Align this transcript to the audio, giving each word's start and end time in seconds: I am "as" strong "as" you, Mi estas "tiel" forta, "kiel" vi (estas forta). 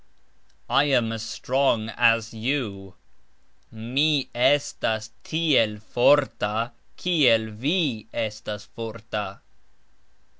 I 0.71 0.85
am 0.85 1.11
"as" 1.11 1.21
strong 1.21 1.89
"as" 1.89 2.33
you, 2.33 2.95
Mi 3.71 4.29
estas 4.33 5.11
"tiel" 5.23 5.77
forta, 5.77 6.71
"kiel" 6.97 7.51
vi 7.51 8.07
(estas 8.11 8.65
forta). 8.75 9.41